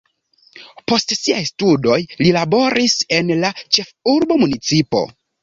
Post 0.91 1.11
siaj 1.17 1.41
studoj 1.49 1.97
li 2.23 2.31
laboris 2.39 2.97
en 3.19 3.31
la 3.45 3.53
ĉefurba 3.79 4.41
municipo. 4.43 5.05